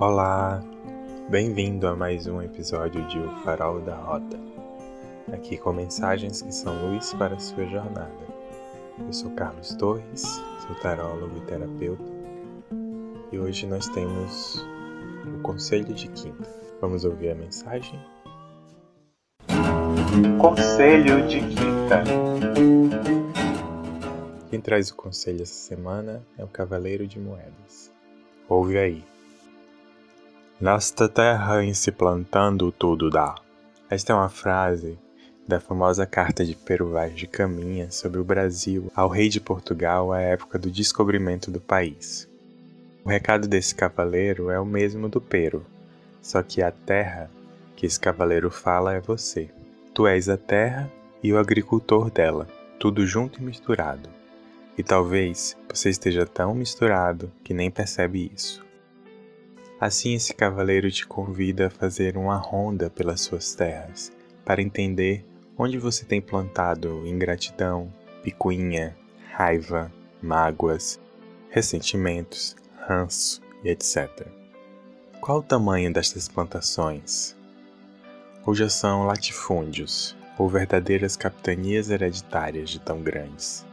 [0.00, 0.64] Olá,
[1.28, 4.40] bem-vindo a mais um episódio de O Farol da Rota.
[5.30, 8.10] Aqui com mensagens que são luz para a sua jornada.
[8.98, 12.10] Eu sou Carlos Torres, sou tarólogo e terapeuta,
[13.30, 14.66] e hoje nós temos
[15.38, 16.48] o Conselho de Quinta.
[16.80, 18.00] Vamos ouvir a mensagem?
[20.40, 22.04] Conselho de Quinta.
[24.48, 27.92] Quem traz o conselho essa semana é o Cavaleiro de Moedas.
[28.48, 29.04] Ouve aí.
[30.60, 33.34] Nesta terra em se plantando tudo dá.
[33.88, 34.98] Esta é uma frase
[35.48, 40.12] da famosa carta de Pero Vaz de Caminha sobre o Brasil ao rei de Portugal
[40.12, 42.28] à época do descobrimento do país.
[43.02, 45.64] O recado desse cavaleiro é o mesmo do Pero,
[46.20, 47.30] só que a terra
[47.74, 49.48] que esse cavaleiro fala é você.
[49.94, 50.92] Tu és a terra
[51.22, 52.46] e o agricultor dela,
[52.78, 54.10] tudo junto e misturado.
[54.76, 58.68] E talvez você esteja tão misturado que nem percebe isso.
[59.80, 64.12] Assim, esse cavaleiro te convida a fazer uma ronda pelas suas terras,
[64.44, 65.24] para entender
[65.56, 67.90] onde você tem plantado ingratidão,
[68.22, 68.94] picuinha,
[69.32, 71.00] raiva, mágoas,
[71.48, 72.54] ressentimentos,
[72.86, 74.26] ranço e etc.
[75.18, 77.34] Qual o tamanho destas plantações?
[78.44, 83.64] Ou já são latifúndios, ou verdadeiras capitanias hereditárias de tão grandes?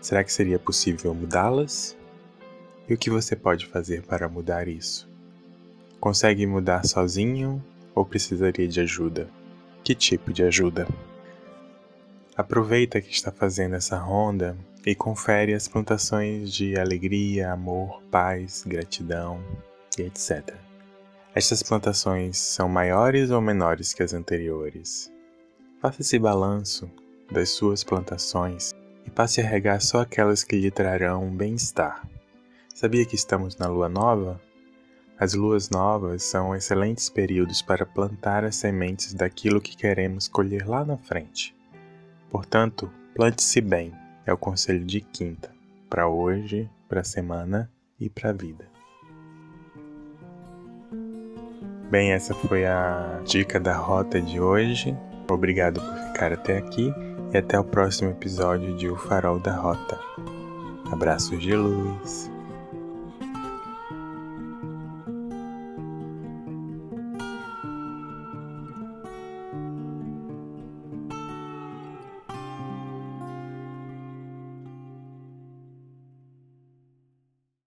[0.00, 1.97] Será que seria possível mudá-las?
[2.88, 5.06] E o que você pode fazer para mudar isso?
[6.00, 7.62] Consegue mudar sozinho
[7.94, 9.28] ou precisaria de ajuda?
[9.84, 10.88] Que tipo de ajuda?
[12.34, 19.42] Aproveita que está fazendo essa ronda e confere as plantações de alegria, amor, paz, gratidão
[19.98, 20.54] e etc.
[21.34, 25.12] Estas plantações são maiores ou menores que as anteriores?
[25.82, 26.90] Faça esse balanço
[27.30, 28.72] das suas plantações
[29.04, 32.08] e passe a regar só aquelas que lhe trarão bem-estar.
[32.78, 34.40] Sabia que estamos na lua nova?
[35.18, 40.84] As luas novas são excelentes períodos para plantar as sementes daquilo que queremos colher lá
[40.84, 41.52] na frente.
[42.30, 43.92] Portanto, plante-se bem,
[44.24, 45.52] é o conselho de quinta,
[45.90, 47.68] para hoje, para a semana
[47.98, 48.64] e para a vida.
[51.90, 54.96] Bem, essa foi a dica da rota de hoje.
[55.28, 56.94] Obrigado por ficar até aqui
[57.34, 59.98] e até o próximo episódio de O Farol da Rota.
[60.92, 62.37] Abraços de luz.